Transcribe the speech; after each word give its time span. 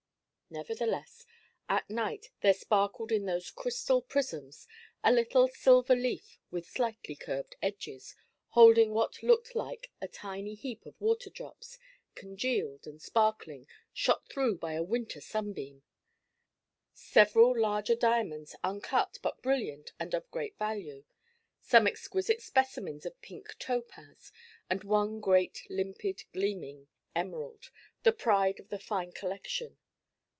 Nevertheless, 0.53 1.25
at 1.69 1.89
night 1.89 2.29
there 2.41 2.53
sparkled 2.53 3.09
in 3.13 3.23
those 3.25 3.51
crystal 3.51 4.01
prisms 4.01 4.67
a 5.01 5.09
little 5.09 5.47
silver 5.47 5.95
leaf 5.95 6.41
with 6.49 6.67
slightly 6.69 7.15
curved 7.15 7.55
edges, 7.61 8.17
holding 8.49 8.91
what 8.93 9.23
looked 9.23 9.55
like 9.55 9.93
a 10.01 10.09
tiny 10.09 10.53
heap 10.55 10.85
of 10.85 10.99
water 10.99 11.29
drops, 11.29 11.79
congealed 12.15 12.85
and 12.85 13.01
sparkling, 13.01 13.65
shot 13.93 14.27
through 14.27 14.57
by 14.57 14.73
a 14.73 14.83
winter 14.83 15.21
sunbeam; 15.21 15.83
several 16.93 17.57
larger 17.57 17.95
diamonds, 17.95 18.53
uncut, 18.61 19.19
but 19.21 19.41
brilliant 19.41 19.93
and 20.01 20.13
of 20.13 20.29
great 20.31 20.57
value; 20.57 21.05
some 21.61 21.87
exquisite 21.87 22.41
specimens 22.41 23.05
of 23.05 23.21
pink 23.21 23.55
topaz, 23.57 24.33
and 24.69 24.83
one 24.83 25.21
great 25.21 25.61
limpid, 25.69 26.23
gleaming 26.33 26.89
emerald, 27.15 27.69
the 28.03 28.11
pride 28.11 28.59
of 28.59 28.67
the 28.67 28.79
fine 28.79 29.13
collection. 29.13 29.77